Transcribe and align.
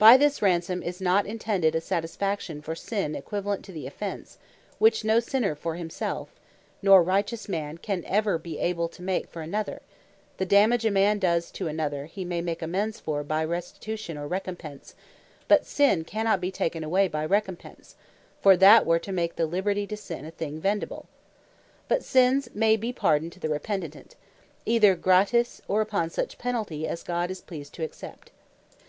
By 0.00 0.16
this 0.16 0.42
Ransome, 0.42 0.82
is 0.82 1.00
not 1.00 1.26
intended 1.26 1.76
a 1.76 1.80
satisfaction 1.80 2.60
for 2.60 2.74
Sin, 2.74 3.14
equivalent 3.14 3.64
to 3.66 3.70
the 3.70 3.86
Offence, 3.86 4.36
which 4.80 5.04
no 5.04 5.20
sinner 5.20 5.54
for 5.54 5.76
himselfe, 5.76 6.34
nor 6.82 7.04
righteous 7.04 7.48
man 7.48 7.78
can 7.78 8.02
ever 8.04 8.36
be 8.36 8.58
able 8.58 8.88
to 8.88 9.00
make 9.00 9.28
for 9.28 9.42
another; 9.42 9.80
The 10.38 10.44
dammage 10.44 10.84
a 10.84 10.90
man 10.90 11.20
does 11.20 11.52
to 11.52 11.68
another, 11.68 12.06
he 12.06 12.24
may 12.24 12.40
make 12.40 12.62
amends 12.62 12.98
for 12.98 13.22
by 13.22 13.44
restitution, 13.44 14.18
or 14.18 14.26
recompence, 14.26 14.96
but 15.46 15.64
sin 15.64 16.02
cannot 16.02 16.40
be 16.40 16.50
taken 16.50 16.82
away 16.82 17.06
by 17.06 17.24
recompence; 17.24 17.94
for 18.40 18.56
that 18.56 18.84
were 18.84 18.98
to 18.98 19.12
make 19.12 19.36
the 19.36 19.46
liberty 19.46 19.86
to 19.86 19.96
sin, 19.96 20.24
a 20.24 20.32
thing 20.32 20.60
vendible. 20.60 21.06
But 21.86 22.02
sins 22.02 22.48
may 22.54 22.76
bee 22.76 22.92
pardoned 22.92 23.30
to 23.34 23.38
the 23.38 23.48
repentant, 23.50 24.16
either 24.66 24.96
Gratis, 24.96 25.62
or 25.68 25.80
upon 25.80 26.10
such 26.10 26.38
penalty, 26.38 26.88
as 26.88 27.04
God 27.04 27.30
is 27.30 27.40
pleased 27.40 27.72
to 27.74 27.84
accept. 27.84 28.32